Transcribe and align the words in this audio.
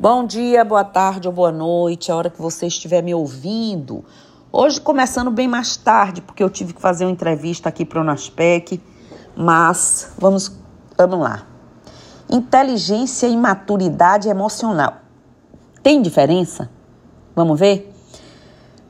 Bom 0.00 0.24
dia, 0.24 0.64
boa 0.64 0.82
tarde 0.82 1.28
ou 1.28 1.34
boa 1.34 1.52
noite, 1.52 2.10
a 2.10 2.16
hora 2.16 2.30
que 2.30 2.40
você 2.40 2.66
estiver 2.66 3.02
me 3.02 3.14
ouvindo. 3.14 4.02
Hoje 4.50 4.80
começando 4.80 5.30
bem 5.30 5.46
mais 5.46 5.76
tarde, 5.76 6.22
porque 6.22 6.42
eu 6.42 6.48
tive 6.48 6.72
que 6.72 6.80
fazer 6.80 7.04
uma 7.04 7.10
entrevista 7.10 7.68
aqui 7.68 7.84
para 7.84 8.00
o 8.00 8.04
Naspec, 8.04 8.80
mas 9.36 10.14
vamos, 10.16 10.56
vamos 10.96 11.20
lá. 11.20 11.46
Inteligência 12.30 13.26
e 13.26 13.36
maturidade 13.36 14.30
emocional. 14.30 15.02
Tem 15.82 16.00
diferença? 16.00 16.70
Vamos 17.36 17.60
ver? 17.60 17.92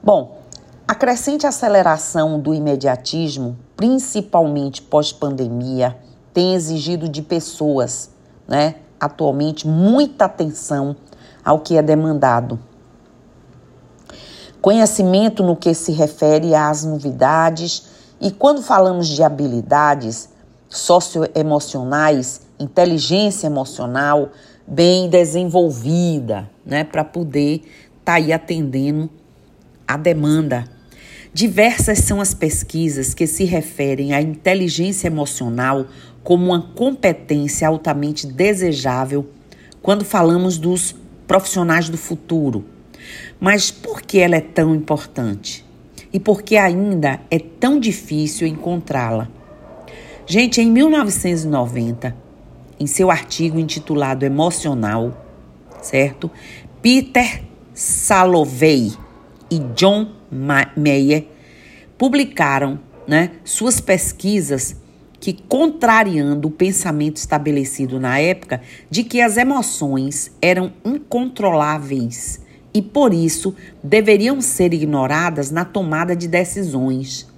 Bom, 0.00 0.38
a 0.86 0.94
crescente 0.94 1.44
aceleração 1.44 2.38
do 2.38 2.54
imediatismo, 2.54 3.58
principalmente 3.76 4.80
pós-pandemia, 4.80 5.98
tem 6.32 6.54
exigido 6.54 7.08
de 7.08 7.20
pessoas, 7.20 8.12
né, 8.46 8.76
atualmente 9.00 9.66
muita 9.66 10.26
atenção 10.26 10.94
ao 11.44 11.60
que 11.60 11.76
é 11.76 11.82
demandado. 11.82 12.58
Conhecimento 14.60 15.42
no 15.42 15.56
que 15.56 15.72
se 15.72 15.92
refere 15.92 16.54
às 16.54 16.84
novidades 16.84 17.88
e 18.20 18.30
quando 18.30 18.62
falamos 18.62 19.08
de 19.08 19.22
habilidades 19.22 20.28
socioemocionais, 20.68 22.42
inteligência 22.58 23.46
emocional 23.46 24.28
bem 24.66 25.08
desenvolvida, 25.08 26.48
né, 26.64 26.84
para 26.84 27.02
poder 27.02 27.56
estar 27.56 28.04
tá 28.04 28.12
aí 28.14 28.32
atendendo 28.32 29.08
a 29.88 29.96
demanda. 29.96 30.64
Diversas 31.32 31.98
são 31.98 32.20
as 32.20 32.34
pesquisas 32.34 33.14
que 33.14 33.24
se 33.24 33.44
referem 33.44 34.12
à 34.12 34.20
inteligência 34.20 35.06
emocional 35.06 35.86
como 36.24 36.46
uma 36.46 36.60
competência 36.74 37.68
altamente 37.68 38.26
desejável 38.26 39.28
quando 39.80 40.04
falamos 40.04 40.58
dos 40.58 40.94
profissionais 41.28 41.88
do 41.88 41.96
futuro. 41.96 42.64
Mas 43.38 43.70
por 43.70 44.02
que 44.02 44.18
ela 44.18 44.34
é 44.34 44.40
tão 44.40 44.74
importante? 44.74 45.64
E 46.12 46.18
por 46.18 46.42
que 46.42 46.56
ainda 46.56 47.20
é 47.30 47.38
tão 47.38 47.78
difícil 47.78 48.48
encontrá-la? 48.48 49.28
Gente, 50.26 50.60
em 50.60 50.68
1990, 50.68 52.16
em 52.78 52.86
seu 52.88 53.08
artigo 53.08 53.58
intitulado 53.58 54.24
Emocional, 54.24 55.24
certo? 55.80 56.28
Peter 56.82 57.42
Salovey 57.72 58.92
e 59.48 59.58
John 59.76 60.19
Mayer 60.30 61.26
publicaram 61.98 62.78
né, 63.06 63.32
suas 63.44 63.80
pesquisas 63.80 64.76
que, 65.18 65.32
contrariando 65.32 66.48
o 66.48 66.50
pensamento 66.50 67.18
estabelecido 67.18 68.00
na 68.00 68.18
época 68.18 68.62
de 68.88 69.04
que 69.04 69.20
as 69.20 69.36
emoções 69.36 70.34
eram 70.40 70.72
incontroláveis 70.84 72.40
e, 72.72 72.80
por 72.80 73.12
isso, 73.12 73.54
deveriam 73.82 74.40
ser 74.40 74.72
ignoradas 74.72 75.50
na 75.50 75.64
tomada 75.64 76.14
de 76.16 76.26
decisões. 76.26 77.28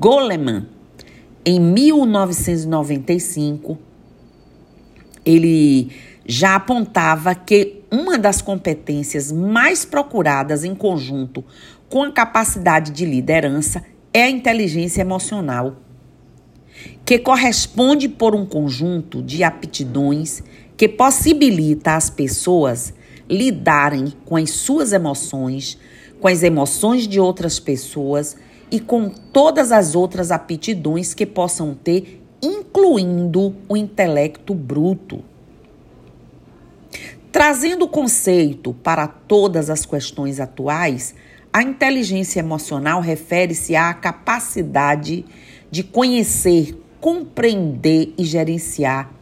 Goleman, 0.00 0.66
em 1.44 1.60
1995, 1.60 3.76
ele 5.24 5.90
já 6.30 6.56
apontava 6.56 7.34
que 7.34 7.82
uma 7.90 8.18
das 8.18 8.42
competências 8.42 9.32
mais 9.32 9.86
procuradas 9.86 10.62
em 10.62 10.74
conjunto 10.74 11.42
com 11.88 12.02
a 12.02 12.12
capacidade 12.12 12.92
de 12.92 13.06
liderança 13.06 13.82
é 14.12 14.24
a 14.24 14.30
inteligência 14.30 15.00
emocional 15.00 15.76
que 17.04 17.18
corresponde 17.18 18.08
por 18.08 18.34
um 18.34 18.44
conjunto 18.44 19.22
de 19.22 19.42
aptidões 19.42 20.42
que 20.76 20.86
possibilita 20.86 21.96
às 21.96 22.10
pessoas 22.10 22.92
lidarem 23.28 24.12
com 24.26 24.36
as 24.36 24.50
suas 24.50 24.92
emoções, 24.92 25.78
com 26.20 26.28
as 26.28 26.42
emoções 26.42 27.08
de 27.08 27.18
outras 27.18 27.58
pessoas 27.58 28.36
e 28.70 28.78
com 28.78 29.08
todas 29.08 29.72
as 29.72 29.94
outras 29.94 30.30
aptidões 30.30 31.14
que 31.14 31.24
possam 31.24 31.74
ter, 31.74 32.22
incluindo 32.42 33.56
o 33.66 33.76
intelecto 33.76 34.54
bruto. 34.54 35.24
Trazendo 37.38 37.84
o 37.84 37.88
conceito 37.88 38.74
para 38.74 39.06
todas 39.06 39.70
as 39.70 39.86
questões 39.86 40.40
atuais, 40.40 41.14
a 41.52 41.62
inteligência 41.62 42.40
emocional 42.40 43.00
refere-se 43.00 43.76
à 43.76 43.94
capacidade 43.94 45.24
de 45.70 45.84
conhecer, 45.84 46.76
compreender 47.00 48.12
e 48.18 48.24
gerenciar 48.24 49.12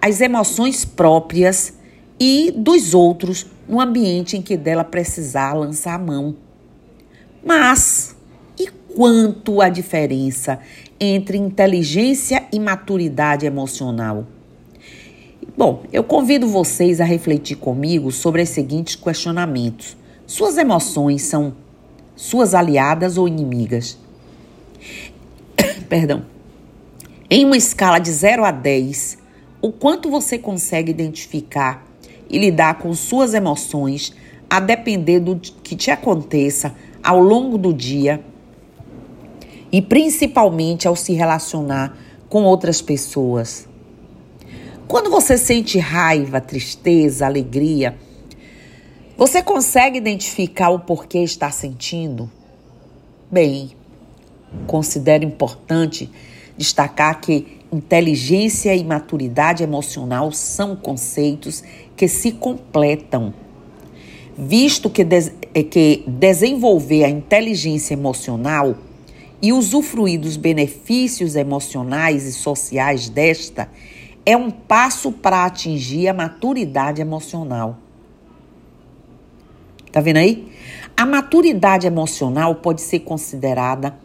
as 0.00 0.20
emoções 0.20 0.84
próprias 0.84 1.74
e 2.20 2.54
dos 2.56 2.94
outros 2.94 3.44
no 3.68 3.80
ambiente 3.80 4.36
em 4.36 4.40
que 4.40 4.56
dela 4.56 4.84
precisar 4.84 5.52
lançar 5.54 5.94
a 5.94 5.98
mão. 5.98 6.36
Mas 7.44 8.14
e 8.56 8.68
quanto 8.68 9.60
a 9.60 9.68
diferença 9.68 10.60
entre 11.00 11.36
inteligência 11.36 12.44
e 12.52 12.60
maturidade 12.60 13.44
emocional? 13.46 14.28
Bom, 15.56 15.84
eu 15.92 16.02
convido 16.02 16.48
vocês 16.48 17.00
a 17.00 17.04
refletir 17.04 17.54
comigo 17.56 18.10
sobre 18.10 18.42
os 18.42 18.48
seguintes 18.48 18.96
questionamentos. 18.96 19.96
Suas 20.26 20.58
emoções 20.58 21.22
são 21.22 21.54
suas 22.16 22.54
aliadas 22.54 23.16
ou 23.16 23.28
inimigas? 23.28 23.96
Perdão. 25.88 26.24
Em 27.30 27.44
uma 27.44 27.56
escala 27.56 28.00
de 28.00 28.10
0 28.10 28.44
a 28.44 28.50
10, 28.50 29.18
o 29.62 29.70
quanto 29.70 30.10
você 30.10 30.38
consegue 30.38 30.90
identificar 30.90 31.86
e 32.28 32.36
lidar 32.36 32.78
com 32.78 32.92
suas 32.92 33.32
emoções 33.32 34.12
a 34.50 34.58
depender 34.58 35.20
do 35.20 35.36
que 35.36 35.76
te 35.76 35.88
aconteça 35.88 36.74
ao 37.00 37.20
longo 37.20 37.56
do 37.56 37.72
dia 37.72 38.24
e 39.70 39.80
principalmente 39.80 40.88
ao 40.88 40.96
se 40.96 41.12
relacionar 41.12 41.96
com 42.28 42.42
outras 42.42 42.82
pessoas. 42.82 43.68
Quando 44.86 45.10
você 45.10 45.38
sente 45.38 45.78
raiva, 45.78 46.40
tristeza, 46.40 47.24
alegria, 47.24 47.96
você 49.16 49.42
consegue 49.42 49.96
identificar 49.96 50.68
o 50.68 50.80
porquê 50.80 51.20
está 51.20 51.50
sentindo? 51.50 52.30
Bem, 53.30 53.70
considero 54.66 55.24
importante 55.24 56.10
destacar 56.56 57.20
que 57.20 57.60
inteligência 57.72 58.74
e 58.74 58.84
maturidade 58.84 59.62
emocional 59.62 60.30
são 60.32 60.76
conceitos 60.76 61.64
que 61.96 62.06
se 62.06 62.32
completam. 62.32 63.32
Visto 64.36 64.90
que, 64.90 65.04
que 65.04 66.04
desenvolver 66.06 67.04
a 67.04 67.08
inteligência 67.08 67.94
emocional 67.94 68.76
e 69.40 69.52
usufruir 69.52 70.20
dos 70.20 70.36
benefícios 70.36 71.36
emocionais 71.36 72.24
e 72.24 72.32
sociais 72.32 73.08
desta 73.08 73.68
é 74.26 74.36
um 74.36 74.50
passo 74.50 75.12
para 75.12 75.44
atingir 75.44 76.08
a 76.08 76.14
maturidade 76.14 77.00
emocional. 77.00 77.78
Tá 79.92 80.00
vendo 80.00 80.16
aí? 80.16 80.50
A 80.96 81.04
maturidade 81.04 81.86
emocional 81.86 82.56
pode 82.56 82.80
ser 82.80 83.00
considerada 83.00 83.96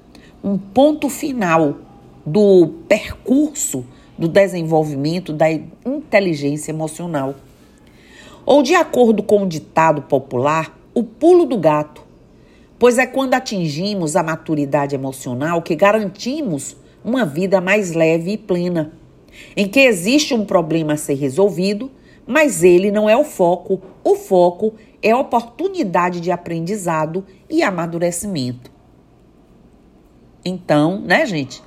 um 0.44 0.58
ponto 0.58 1.10
final 1.10 1.78
do 2.26 2.68
percurso 2.88 3.86
do 4.18 4.28
desenvolvimento 4.28 5.32
da 5.32 5.50
inteligência 5.52 6.72
emocional. 6.72 7.36
Ou, 8.46 8.62
de 8.62 8.76
acordo 8.76 9.24
com 9.24 9.44
o 9.44 9.48
ditado 9.48 10.02
popular, 10.04 10.78
o 10.94 11.04
pulo 11.04 11.46
do 11.46 11.58
gato, 11.58 12.04
pois 12.78 12.98
é 12.98 13.06
quando 13.06 13.34
atingimos 13.34 14.16
a 14.16 14.24
maturidade 14.24 14.96
emocional 14.96 15.62
que 15.62 15.76
garantimos 15.76 16.76
uma 17.04 17.26
vida 17.26 17.62
mais 17.62 17.94
leve 17.94 18.34
e 18.34 18.38
plena, 18.38 18.92
em 19.56 19.68
que 19.68 19.80
existe 19.80 20.34
um 20.34 20.46
problema 20.46 20.94
a 20.94 20.98
ser 20.98 21.16
resolvido, 21.16 21.92
mas 22.26 22.64
ele 22.64 22.92
não 22.92 23.10
é 23.10 23.18
o 23.18 23.24
foco, 23.24 23.82
o 24.04 24.16
foco 24.16 24.74
é 25.02 25.16
oportunidade 25.16 26.20
de 26.20 26.32
aprendizado 26.32 27.26
e 27.50 27.64
amadurecimento. 27.64 28.72
Então, 30.44 31.00
né, 31.02 31.26
gente? 31.26 31.62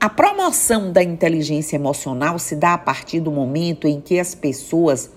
A 0.00 0.08
promoção 0.08 0.92
da 0.92 1.02
inteligência 1.02 1.76
emocional 1.76 2.38
se 2.38 2.54
dá 2.54 2.74
a 2.74 2.78
partir 2.78 3.18
do 3.20 3.32
momento 3.32 3.88
em 3.88 4.00
que 4.00 4.18
as 4.18 4.34
pessoas 4.34 5.10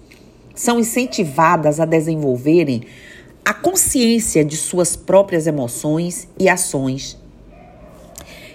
são 0.55 0.79
incentivadas 0.79 1.79
a 1.79 1.85
desenvolverem 1.85 2.83
a 3.43 3.53
consciência 3.53 4.43
de 4.43 4.57
suas 4.57 4.95
próprias 4.95 5.45
emoções 5.45 6.27
e 6.39 6.49
ações. 6.49 7.17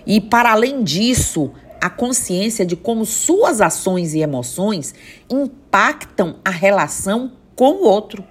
E, 0.07 0.21
para 0.21 0.53
além 0.53 0.83
disso, 0.83 1.51
a 1.87 1.91
consciência 1.91 2.65
de 2.65 2.77
como 2.77 3.05
suas 3.05 3.61
ações 3.61 4.15
e 4.15 4.21
emoções 4.21 4.95
impactam 5.31 6.37
a 6.45 6.51
relação 6.51 7.33
com 7.55 7.83
o 7.83 7.85
outro. 7.85 8.25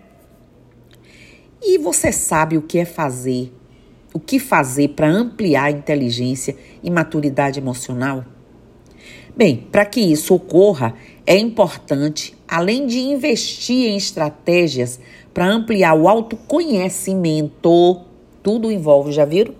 E 1.62 1.78
você 1.78 2.12
sabe 2.12 2.57
o 2.57 2.62
que 2.62 2.78
é 2.78 2.86
fazer 2.86 3.52
o 4.16 4.19
que 4.19 4.40
fazer 4.40 4.90
para 4.90 5.10
ampliar 5.10 5.66
a 5.66 5.72
inteligência 5.72 6.56
e 6.81 6.90
maturidade 6.90 7.60
emocional? 7.60 8.24
Bem, 9.36 9.57
para 9.69 9.84
que 9.84 10.00
isso 10.00 10.34
ocorra, 10.34 10.96
é 11.28 11.38
importante 11.38 12.34
além 12.48 12.88
de 12.88 12.98
investir 12.98 13.90
em 13.90 13.98
estratégias 13.98 15.02
para 15.34 15.46
ampliar 15.46 15.96
o 15.96 16.07
autoconhecimento, 16.07 18.04
tudo 18.42 18.72
envolve, 18.72 19.12
já 19.12 19.25
viram? 19.25 19.54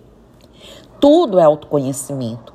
Tudo 1.02 1.38
é 1.38 1.44
autoconhecimento. 1.44 2.55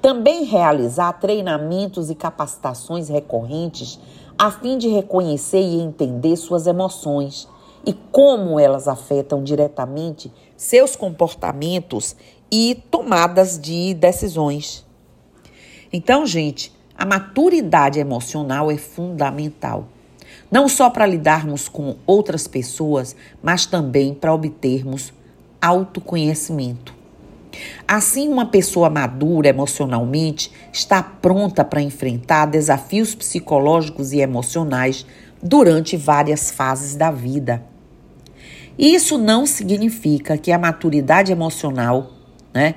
Também 0.00 0.44
realizar 0.44 1.12
treinamentos 1.14 2.10
e 2.10 2.14
capacitações 2.14 3.08
recorrentes 3.08 3.98
a 4.38 4.50
fim 4.50 4.76
de 4.76 4.88
reconhecer 4.88 5.60
e 5.60 5.80
entender 5.80 6.36
suas 6.36 6.66
emoções 6.66 7.48
e 7.84 7.92
como 7.92 8.60
elas 8.60 8.88
afetam 8.88 9.42
diretamente 9.42 10.32
seus 10.56 10.96
comportamentos 10.96 12.16
e 12.50 12.74
tomadas 12.90 13.58
de 13.58 13.94
decisões. 13.94 14.84
Então, 15.92 16.26
gente, 16.26 16.72
a 16.98 17.04
maturidade 17.04 17.98
emocional 17.98 18.70
é 18.70 18.76
fundamental. 18.76 19.86
Não 20.50 20.68
só 20.68 20.90
para 20.90 21.06
lidarmos 21.06 21.68
com 21.68 21.96
outras 22.06 22.46
pessoas, 22.46 23.14
mas 23.42 23.66
também 23.66 24.14
para 24.14 24.34
obtermos 24.34 25.12
autoconhecimento. 25.60 26.95
Assim, 27.86 28.28
uma 28.28 28.46
pessoa 28.46 28.90
madura 28.90 29.48
emocionalmente 29.48 30.50
está 30.72 31.02
pronta 31.02 31.64
para 31.64 31.80
enfrentar 31.80 32.46
desafios 32.46 33.14
psicológicos 33.14 34.12
e 34.12 34.20
emocionais 34.20 35.06
durante 35.42 35.96
várias 35.96 36.50
fases 36.50 36.94
da 36.96 37.10
vida. 37.10 37.62
Isso 38.78 39.16
não 39.16 39.46
significa 39.46 40.36
que 40.36 40.52
a 40.52 40.58
maturidade 40.58 41.32
emocional, 41.32 42.12
né, 42.52 42.74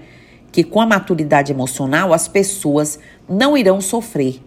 que 0.52 0.64
com 0.64 0.80
a 0.80 0.86
maturidade 0.86 1.52
emocional 1.52 2.14
as 2.14 2.28
pessoas 2.28 3.00
não 3.28 3.58
irão 3.58 3.82
sofrer, 3.82 4.42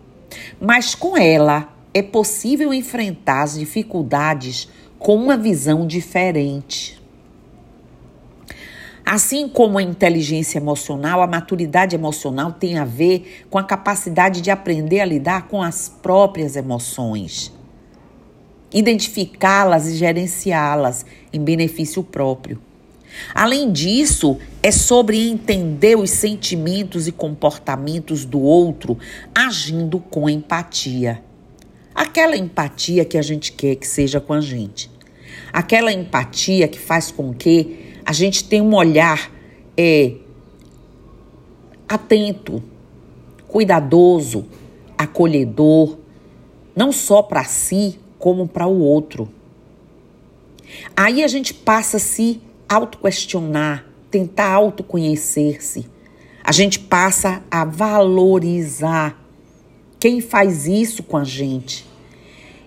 mas 0.61 0.95
com 0.95 1.17
ela 1.17 1.69
é 1.93 2.03
possível 2.03 2.73
enfrentar 2.73 3.43
as 3.43 3.59
dificuldades 3.59 4.69
com 4.99 5.17
uma 5.17 5.37
visão 5.37 5.87
diferente. 5.87 7.02
Assim 9.05 9.49
como 9.49 9.79
a 9.79 9.83
inteligência 9.83 10.59
emocional, 10.59 11.23
a 11.23 11.27
maturidade 11.27 11.97
emocional 11.97 12.53
tem 12.53 12.79
a 12.79 12.85
ver 12.85 13.45
com 13.51 13.59
a 13.59 13.65
capacidade 13.65 14.41
de 14.41 14.51
aprender 14.51 15.01
a 15.01 15.05
lidar 15.05 15.49
com 15.49 15.61
as 15.61 15.89
próprias 15.89 16.55
emoções, 16.55 17.53
identificá-las 18.73 19.87
e 19.89 19.97
gerenciá-las 19.97 21.05
em 21.33 21.43
benefício 21.43 22.03
próprio. 22.05 22.61
Além 23.35 23.71
disso, 23.71 24.39
é 24.63 24.71
sobre 24.71 25.29
entender 25.29 25.97
os 25.97 26.11
sentimentos 26.11 27.07
e 27.07 27.13
comportamentos 27.13 28.25
do 28.25 28.41
outro 28.41 28.99
agindo 29.35 29.99
com 29.99 30.31
empatia. 30.31 31.23
Aquela 31.95 32.37
empatia 32.37 33.05
que 33.05 33.19
a 33.19 33.23
gente 33.23 33.53
quer 33.53 33.77
que 33.77 33.87
seja 33.87 34.21
com 34.21 34.33
a 34.33 34.41
gente. 34.41 34.91
Aquela 35.53 35.93
empatia 35.93 36.67
que 36.67 36.79
faz 36.79 37.11
com 37.11 37.35
que 37.35 37.92
a 38.05 38.13
gente 38.13 38.45
tem 38.45 38.61
um 38.61 38.75
olhar 38.75 39.31
é, 39.77 40.15
atento, 41.89 42.63
cuidadoso, 43.47 44.47
acolhedor, 44.97 45.99
não 46.75 46.93
só 46.93 47.23
para 47.23 47.45
si, 47.45 47.99
como 48.19 48.49
para 48.49 48.67
o 48.67 48.81
outro. 48.81 49.29
Aí 50.97 51.23
a 51.23 51.29
gente 51.29 51.53
passa 51.53 51.99
a 51.99 52.01
se 52.01 52.41
autoquestionar, 52.69 53.85
tentar 54.11 54.51
autoconhecer-se. 54.53 55.87
A 56.43 56.53
gente 56.53 56.79
passa 56.79 57.43
a 57.51 57.65
valorizar 57.65 59.19
quem 60.01 60.21
faz 60.21 60.67
isso 60.67 61.03
com 61.03 61.17
a 61.17 61.25
gente. 61.25 61.87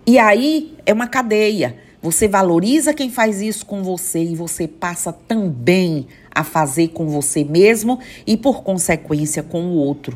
E 0.06 0.20
aí 0.20 0.78
é 0.86 0.94
uma 0.94 1.08
cadeia. 1.08 1.85
Você 2.06 2.28
valoriza 2.28 2.94
quem 2.94 3.10
faz 3.10 3.42
isso 3.42 3.66
com 3.66 3.82
você 3.82 4.24
e 4.24 4.36
você 4.36 4.68
passa 4.68 5.12
também 5.12 6.06
a 6.30 6.44
fazer 6.44 6.90
com 6.90 7.08
você 7.08 7.44
mesmo 7.44 8.00
e, 8.28 8.38
por 8.38 8.62
consequência, 8.62 9.42
com 9.42 9.64
o 9.64 9.74
outro. 9.74 10.16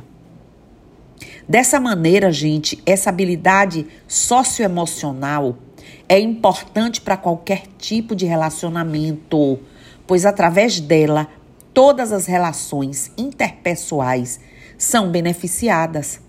Dessa 1.48 1.80
maneira, 1.80 2.32
gente, 2.32 2.80
essa 2.86 3.10
habilidade 3.10 3.88
socioemocional 4.08 5.58
é 6.08 6.20
importante 6.20 7.02
para 7.02 7.18
qualquer 7.18 7.64
tipo 7.80 8.16
de 8.16 8.28
relacionamento, 8.28 9.58
pois 10.06 10.28
através 10.28 10.80
dela 10.80 11.28
todas 11.74 12.12
as 12.12 12.28
relações 12.28 13.12
interpessoais 13.18 14.40
são 14.78 15.10
beneficiadas. 15.10 16.22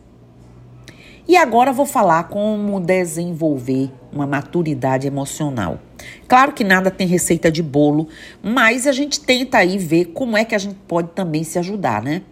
E 1.30 1.36
agora 1.36 1.72
vou 1.72 1.86
falar 1.86 2.24
como 2.24 2.80
desenvolver 2.80 3.88
uma 4.12 4.26
maturidade 4.26 5.06
emocional. 5.06 5.78
Claro 6.26 6.52
que 6.52 6.64
nada 6.64 6.90
tem 6.90 7.06
receita 7.06 7.52
de 7.52 7.62
bolo, 7.62 8.08
mas 8.42 8.84
a 8.84 8.90
gente 8.90 9.20
tenta 9.20 9.58
aí 9.58 9.78
ver 9.78 10.06
como 10.06 10.36
é 10.36 10.44
que 10.44 10.56
a 10.56 10.58
gente 10.58 10.74
pode 10.88 11.10
também 11.10 11.44
se 11.44 11.56
ajudar, 11.56 12.02
né? 12.02 12.22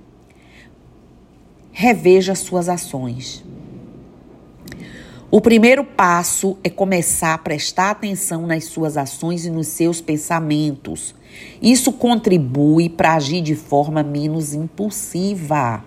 Reveja 1.71 2.35
suas 2.35 2.69
ações. 2.69 3.45
O 5.31 5.41
primeiro 5.41 5.85
passo 5.85 6.59
é 6.65 6.69
começar 6.69 7.35
a 7.35 7.39
prestar 7.39 7.91
atenção 7.91 8.49
nas 8.49 8.65
suas 8.65 8.97
ações 8.97 9.47
e 9.47 9.51
nos 9.51 9.69
seus 9.69 10.01
pensamentos. 10.01 11.15
Isso 11.63 11.93
contribui 11.93 12.89
para 12.89 13.15
agir 13.15 13.43
de 13.43 13.55
forma 13.55 14.03
menos 14.03 14.55
impulsiva. 14.55 15.85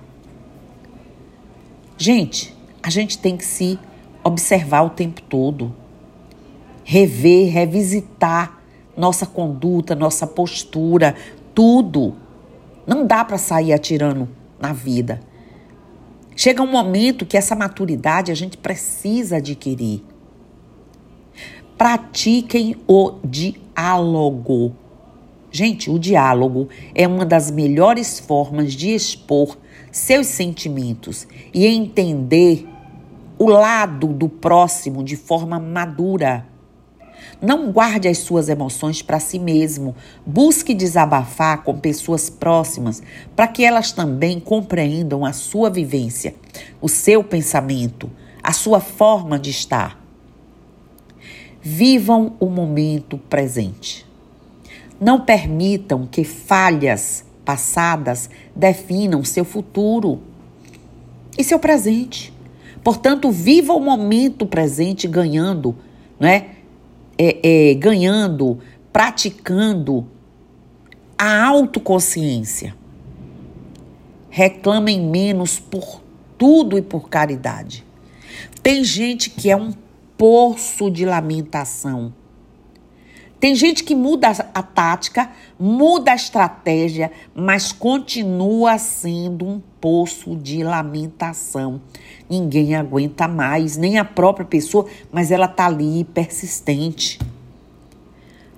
Gente, 1.98 2.61
a 2.84 2.90
gente 2.90 3.18
tem 3.18 3.38
que 3.38 3.46
se 3.46 3.80
observar 4.24 4.84
o 4.84 4.90
tempo 4.90 5.22
todo, 5.22 5.74
rever, 6.84 7.52
revisitar 7.52 8.60
nossa 8.96 9.26
conduta, 9.26 9.96
nossa 9.96 10.28
postura, 10.28 11.16
tudo. 11.54 12.16
Não 12.86 13.06
dá 13.06 13.24
para 13.24 13.38
sair 13.38 13.74
atirando 13.74 14.28
na 14.60 14.74
vida. 14.74 15.22
Chega 16.36 16.62
um 16.62 16.72
momento 16.72 17.26
que 17.26 17.38
essa 17.38 17.56
maturidade 17.56 18.32
a 18.32 18.36
gente 18.36 18.58
precisa 18.58 19.38
adquirir. 19.38 20.04
Pratiquem 21.78 22.76
o 22.88 23.14
diálogo. 23.24 24.76
Gente, 25.52 25.90
o 25.90 26.00
diálogo 26.00 26.70
é 26.96 27.08
uma 27.08 27.26
das 27.26 27.52
melhores 27.52 28.20
formas 28.20 28.74
de 28.74 28.94
expor 28.94 29.58
seus 29.92 30.28
sentimentos 30.28 31.28
e 31.54 31.68
entender 31.68 32.66
o 33.42 33.48
lado 33.48 34.06
do 34.06 34.30
próximo 34.30 35.04
de 35.04 35.16
forma 35.16 35.60
madura. 35.60 36.46
Não 37.42 37.72
guarde 37.72 38.08
as 38.08 38.20
suas 38.20 38.50
emoções 38.50 39.02
para 39.02 39.20
si 39.20 39.40
mesmo. 39.40 39.96
Busque 40.24 40.76
desabafar 40.76 41.64
com 41.64 41.80
pessoas 41.80 42.30
próximas 42.30 43.02
para 43.36 43.48
que 43.48 43.66
elas 43.66 43.92
também 43.92 44.40
compreendam 44.40 45.26
a 45.26 45.34
sua 45.34 45.72
vivência, 45.72 46.36
o 46.80 46.88
seu 46.88 47.24
pensamento, 47.24 48.12
a 48.44 48.54
sua 48.54 48.80
forma 48.80 49.40
de 49.40 49.50
estar. 49.50 50.00
Vivam 51.60 52.36
o 52.40 52.46
momento 52.46 53.18
presente. 53.18 54.06
Não 55.00 55.22
permitam 55.22 56.06
que 56.06 56.24
falhas 56.24 57.26
passadas 57.44 58.30
definam 58.56 59.24
seu 59.24 59.44
futuro 59.44 60.22
e 61.36 61.44
seu 61.44 61.58
presente. 61.58 62.31
Portanto, 62.84 63.30
viva 63.32 63.74
o 63.74 63.80
momento 63.80 64.46
presente 64.46 65.08
ganhando, 65.08 65.76
né? 66.20 66.56
É, 67.18 67.72
é, 67.72 67.74
ganhando, 67.76 68.60
praticando 68.92 70.08
a 71.18 71.46
autoconsciência. 71.46 72.76
Reclamem 74.30 75.00
menos 75.00 75.60
por 75.60 76.02
tudo 76.38 76.78
e 76.78 76.82
por 76.82 77.10
caridade. 77.10 77.86
Tem 78.64 78.84
gente 78.84 79.30
que 79.30 79.52
é 79.52 79.56
um 79.56 79.72
poço 80.18 80.90
de 80.90 81.06
lamentação. 81.06 82.14
Tem 83.42 83.56
gente 83.56 83.84
que 83.84 83.96
muda 83.96 84.28
a 84.54 84.62
tática, 84.62 85.32
muda 85.60 86.12
a 86.12 86.16
estratégia, 86.16 87.12
mas 87.34 87.72
continua 87.72 88.78
sendo 88.78 89.48
um 89.48 89.60
poço 89.82 90.36
de 90.36 90.64
lamentação. 90.64 91.82
Ninguém 92.30 92.76
aguenta 92.76 93.28
mais, 93.28 93.78
nem 93.78 93.98
a 93.98 94.06
própria 94.06 94.46
pessoa, 94.46 94.86
mas 95.12 95.32
ela 95.32 95.48
tá 95.48 95.66
ali 95.66 96.04
persistente. 96.04 97.18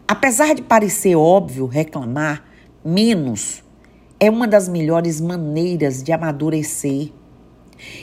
Apesar 0.05 0.53
de 0.53 0.61
parecer 0.61 1.15
óbvio 1.15 1.65
reclamar, 1.65 2.43
menos 2.83 3.63
é 4.19 4.29
uma 4.29 4.49
das 4.49 4.67
melhores 4.67 5.21
maneiras 5.21 6.03
de 6.03 6.11
amadurecer. 6.11 7.09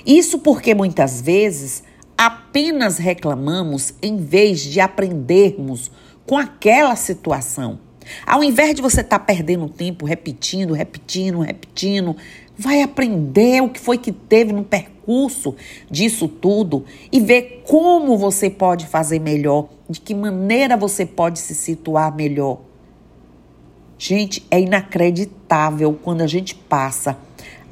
Isso 0.07 0.39
porque 0.39 0.75
muitas 0.75 1.21
vezes 1.21 1.83
apenas 2.17 2.97
reclamamos 2.97 3.93
em 4.01 4.17
vez 4.17 4.61
de 4.61 4.81
aprendermos 4.81 5.91
com 6.27 6.37
aquela 6.37 6.97
situação. 6.97 7.79
Ao 8.27 8.43
invés 8.43 8.75
de 8.75 8.83
você 8.83 9.01
estar 9.01 9.19
tá 9.19 9.25
perdendo 9.25 9.69
tempo 9.69 10.05
repetindo, 10.07 10.75
repetindo, 10.75 11.41
repetindo, 11.41 12.17
vai 12.57 12.83
aprender 12.83 13.63
o 13.63 13.69
que 13.69 13.81
foi 13.81 13.99
que 13.99 14.13
teve 14.13 14.53
no 14.53 14.65
percurso 14.65 15.55
disso 15.91 16.29
tudo 16.29 16.85
e 17.11 17.21
ver 17.21 17.63
como 17.67 18.19
você 18.19 18.51
pode 18.51 18.87
fazer 18.87 19.19
melhor, 19.19 19.69
de 19.89 20.01
que 20.01 20.15
maneira 20.15 20.77
você 20.77 21.07
pode 21.07 21.39
se 21.39 21.55
situar 21.55 22.15
melhor. 22.15 22.61
Gente, 23.97 24.47
é 24.51 24.61
inacreditável 24.61 25.99
quando 26.03 26.23
a 26.23 26.27
gente 26.27 26.55
passa 26.55 27.19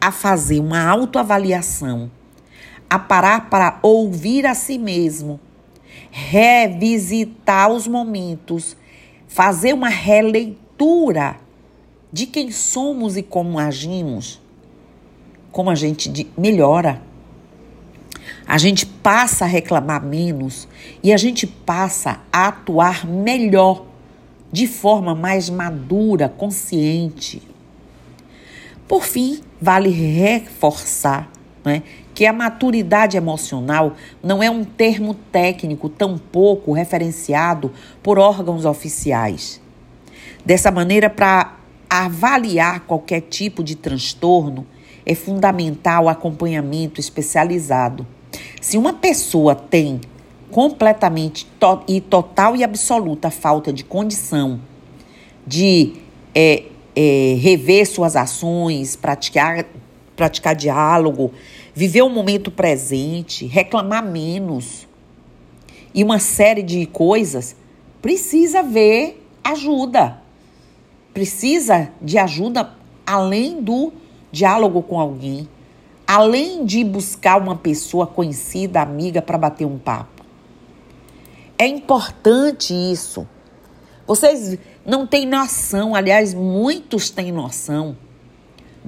a 0.00 0.12
fazer 0.12 0.61
uma 0.61 0.87
autoavaliação, 0.87 2.11
a 2.88 2.99
parar 2.99 3.49
para 3.50 3.78
ouvir 3.83 4.47
a 4.47 4.55
si 4.55 4.78
mesmo, 4.78 5.40
revisitar 6.11 7.71
os 7.71 7.87
momentos, 7.87 8.76
fazer 9.26 9.73
uma 9.73 9.88
releitura 9.88 11.37
de 12.12 12.26
quem 12.26 12.50
somos 12.50 13.17
e 13.17 13.23
como 13.23 13.59
agimos, 13.59 14.40
como 15.52 15.71
a 15.71 15.75
gente 15.75 16.26
melhora. 16.37 17.02
A 18.47 18.57
gente 18.57 18.87
passa 18.87 19.45
a 19.45 19.49
reclamar 19.49 20.02
menos 20.02 20.67
e 21.02 21.12
a 21.12 21.17
gente 21.17 21.47
passa 21.47 22.21
a 22.33 22.49
atuar 22.49 23.07
melhor, 23.07 23.85
de 24.50 24.67
forma 24.67 25.14
mais 25.14 25.50
madura, 25.50 26.28
consciente. 26.28 27.43
Por 28.87 29.05
fim, 29.05 29.40
vale 29.61 29.90
reforçar 29.90 31.31
né, 31.68 31.82
que 32.14 32.25
a 32.25 32.32
maturidade 32.32 33.18
emocional 33.18 33.94
não 34.22 34.42
é 34.42 34.50
um 34.50 34.64
termo 34.64 35.12
técnico 35.12 35.90
tampouco 35.90 36.72
referenciado 36.72 37.70
por 38.02 38.18
órgãos 38.18 38.64
oficiais. 38.64 39.60
Dessa 40.44 40.70
maneira, 40.70 41.10
para 41.10 41.58
avaliar 41.90 42.80
qualquer 42.80 43.20
tipo 43.20 43.62
de 43.62 43.76
transtorno, 43.76 44.66
é 45.04 45.14
fundamental 45.14 46.04
o 46.04 46.08
acompanhamento 46.08 47.00
especializado. 47.00 48.06
Se 48.62 48.78
uma 48.78 48.94
pessoa 48.94 49.54
tem 49.54 50.00
completamente 50.50 51.44
to 51.60 51.82
e 51.87 52.00
total 52.00 52.56
e 52.56 52.64
absoluta 52.64 53.30
falta 53.30 53.70
de 53.70 53.84
condição 53.84 54.58
de 55.46 55.92
é, 56.34 56.64
é, 56.96 57.37
rever 57.38 57.87
suas 57.87 58.16
ações, 58.16 58.96
praticar, 58.96 59.66
praticar 60.18 60.56
diálogo, 60.56 61.32
viver 61.72 62.02
o 62.02 62.10
momento 62.10 62.50
presente, 62.50 63.46
reclamar 63.46 64.04
menos 64.04 64.88
e 65.94 66.02
uma 66.02 66.18
série 66.18 66.62
de 66.62 66.84
coisas, 66.87 67.54
precisa 68.02 68.60
ver 68.60 69.25
ajuda. 69.44 70.20
Precisa 71.14 71.90
de 72.02 72.18
ajuda 72.18 72.75
além 73.06 73.62
do 73.62 73.92
diálogo 74.30 74.82
com 74.82 74.98
alguém, 74.98 75.48
além 76.04 76.64
de 76.64 76.82
buscar 76.82 77.40
uma 77.40 77.54
pessoa 77.54 78.06
conhecida, 78.06 78.82
amiga, 78.82 79.22
para 79.22 79.38
bater 79.38 79.64
um 79.64 79.78
papo. 79.78 80.25
É 81.56 81.66
importante 81.66 82.75
isso. 82.75 83.26
Vocês 84.04 84.58
não 84.84 85.06
têm 85.06 85.26
noção, 85.26 85.94
aliás, 85.94 86.34
muitos 86.34 87.08
têm 87.08 87.30
noção 87.30 87.96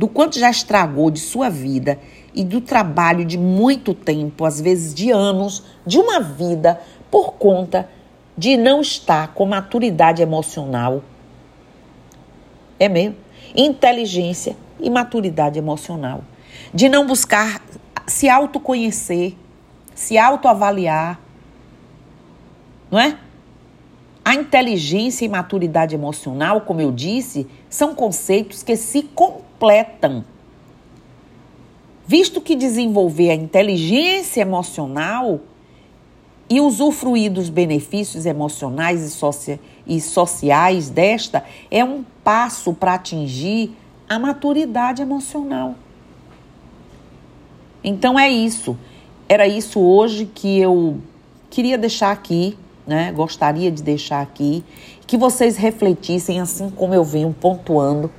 do 0.01 0.09
quanto 0.09 0.39
já 0.39 0.49
estragou 0.49 1.11
de 1.11 1.21
sua 1.21 1.51
vida 1.51 1.99
e 2.35 2.43
do 2.43 2.59
trabalho 2.59 3.23
de 3.23 3.37
muito 3.37 3.93
tempo, 3.93 4.47
às 4.47 4.59
vezes 4.59 4.95
de 4.95 5.11
anos, 5.11 5.63
de 5.87 5.99
uma 5.99 6.21
vida, 6.21 6.81
por 7.11 7.35
conta 7.35 7.87
de 8.35 8.57
não 8.57 8.81
estar 8.81 9.35
com 9.35 9.45
maturidade 9.45 10.23
emocional. 10.23 11.03
É 12.79 12.89
mesmo? 12.89 13.17
Inteligência 13.55 14.57
e 14.81 14.89
maturidade 14.89 15.59
emocional. 15.59 16.25
De 16.73 16.89
não 16.89 17.07
buscar 17.07 17.61
se 18.07 18.27
autoconhecer, 18.27 19.37
se 19.95 20.17
autoavaliar. 20.17 21.21
Não 22.91 22.99
é? 22.99 23.19
A 24.25 24.35
inteligência 24.35 25.27
e 25.27 25.29
maturidade 25.29 25.95
emocional, 25.95 26.63
como 26.63 26.81
eu 26.81 26.91
disse, 26.91 27.47
são 27.69 27.95
conceitos 27.95 28.63
que 28.63 28.77
se 28.77 29.03
completam. 29.61 30.25
Visto 32.07 32.41
que 32.41 32.57
desenvolver 32.57 33.31
a 33.31 33.35
inteligência 33.35 34.41
emocional 34.41 35.41
e 36.49 36.61
usufruir 36.61 37.31
dos 37.31 37.49
benefícios 37.49 38.27
emocionais 38.27 39.03
e, 39.03 39.11
socia 39.11 39.61
e 39.87 40.01
sociais 40.01 40.89
desta 40.89 41.45
é 41.71 41.85
um 41.85 42.05
passo 42.25 42.73
para 42.73 42.95
atingir 42.95 43.77
a 44.09 44.19
maturidade 44.19 45.03
emocional. 45.03 45.75
Então 47.85 48.19
é 48.19 48.29
isso. 48.29 48.77
Era 49.29 49.47
isso 49.47 49.79
hoje 49.79 50.27
que 50.27 50.59
eu 50.59 50.99
queria 51.49 51.79
deixar 51.79 52.11
aqui 52.11 52.57
né? 52.87 53.13
Gostaria 53.13 53.71
de 53.71 53.85
deixar 53.85 54.21
aqui 54.21 54.65
que 55.07 55.17
vocês 55.17 55.57
refletissem, 55.57 56.41
assim 56.41 56.71
como 56.71 56.93
eu 56.93 57.05
venho 57.05 57.33
pontuando 57.33 58.11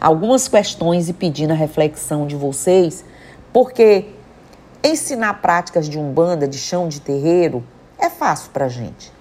algumas 0.00 0.48
questões 0.48 1.08
e 1.08 1.12
pedindo 1.12 1.52
a 1.52 1.56
reflexão 1.56 2.26
de 2.26 2.36
vocês, 2.36 3.04
porque 3.52 4.06
ensinar 4.82 5.34
práticas 5.40 5.88
de 5.88 5.98
umbanda, 5.98 6.46
de 6.46 6.58
chão 6.58 6.88
de 6.88 7.00
terreiro, 7.00 7.64
é 7.98 8.08
fácil 8.08 8.50
para 8.52 8.68
gente. 8.68 9.12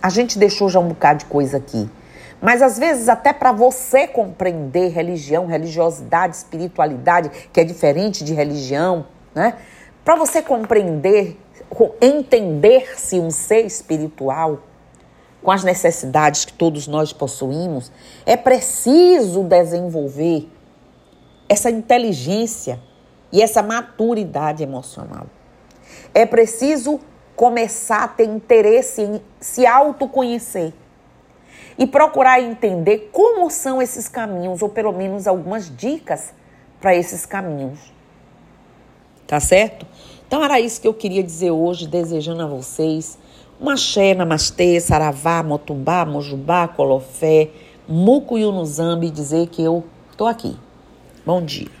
A 0.00 0.08
gente 0.08 0.38
deixou 0.38 0.68
já 0.68 0.78
um 0.78 0.88
bocado 0.88 1.20
de 1.20 1.24
coisa 1.26 1.56
aqui. 1.56 1.90
Mas 2.40 2.62
às 2.62 2.78
vezes, 2.78 3.08
até 3.08 3.32
para 3.32 3.50
você 3.50 4.06
compreender 4.06 4.92
religião, 4.92 5.46
religiosidade, 5.46 6.36
espiritualidade, 6.36 7.30
que 7.52 7.60
é 7.60 7.64
diferente 7.64 8.22
de 8.22 8.32
religião, 8.32 9.06
né? 9.34 9.54
Para 10.04 10.14
você 10.14 10.40
compreender 10.40 11.36
entender-se 12.00 13.20
um 13.20 13.30
ser 13.30 13.66
espiritual, 13.66 14.60
com 15.42 15.50
as 15.50 15.64
necessidades 15.64 16.44
que 16.44 16.52
todos 16.52 16.86
nós 16.86 17.12
possuímos, 17.12 17.92
é 18.26 18.36
preciso 18.36 19.42
desenvolver 19.44 20.48
essa 21.48 21.70
inteligência 21.70 22.80
e 23.32 23.40
essa 23.40 23.62
maturidade 23.62 24.62
emocional. 24.62 25.26
É 26.14 26.26
preciso 26.26 27.00
começar 27.36 28.04
a 28.04 28.08
ter 28.08 28.24
interesse 28.24 29.02
em 29.02 29.22
se 29.40 29.64
autoconhecer 29.64 30.72
e 31.78 31.86
procurar 31.86 32.40
entender 32.40 33.10
como 33.12 33.48
são 33.50 33.80
esses 33.80 34.08
caminhos, 34.08 34.60
ou 34.62 34.68
pelo 34.68 34.92
menos 34.92 35.28
algumas 35.28 35.74
dicas 35.74 36.34
para 36.80 36.96
esses 36.96 37.24
caminhos. 37.24 37.78
Tá 39.26 39.38
certo? 39.38 39.86
Então 40.26 40.42
era 40.42 40.58
isso 40.58 40.80
que 40.80 40.88
eu 40.88 40.94
queria 40.94 41.22
dizer 41.22 41.52
hoje, 41.52 41.86
desejando 41.86 42.42
a 42.42 42.46
vocês 42.46 43.16
uma 43.60 43.74
axé, 43.74 44.14
namastê, 44.14 44.80
saravá, 44.80 45.42
motumbá, 45.42 46.04
mojubá, 46.04 46.68
colofé, 46.68 47.50
muco 47.88 48.38
e 48.38 48.44
unuzambi, 48.44 49.10
dizer 49.10 49.48
que 49.48 49.62
eu 49.62 49.84
tô 50.16 50.26
aqui. 50.26 50.56
Bom 51.26 51.42
dia. 51.44 51.77